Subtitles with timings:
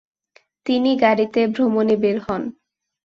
[0.65, 2.41] তিনি গাড়িতে ভ্রমনে বের হন।